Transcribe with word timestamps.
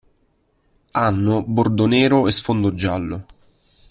Hanno 0.93 1.43
bordo 1.43 1.85
nero 1.85 2.25
e 2.25 2.31
sfondo 2.31 2.73
giallo. 2.73 3.25